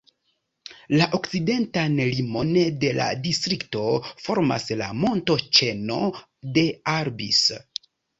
La 0.99 1.07
okcidentan 1.17 1.99
limon 2.19 2.55
de 2.83 2.89
la 2.99 3.05
distrikto 3.27 3.83
formas 4.23 4.65
la 4.79 4.87
montoĉeno 5.03 5.99
de 6.57 6.65
Albis. 6.95 7.43